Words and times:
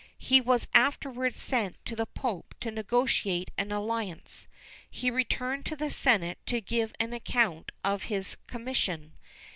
He 0.17 0.41
was 0.41 0.67
afterwards 0.73 1.39
sent 1.39 1.75
to 1.85 1.95
the 1.95 2.07
pope 2.07 2.55
to 2.61 2.71
negociate 2.71 3.51
an 3.55 3.71
alliance: 3.71 4.47
he 4.89 5.11
returned 5.11 5.63
to 5.67 5.75
the 5.75 5.91
senate 5.91 6.39
to 6.47 6.59
give 6.59 6.91
an 6.99 7.13
account 7.13 7.71
of 7.83 8.05
his 8.05 8.35
commission. 8.47 9.13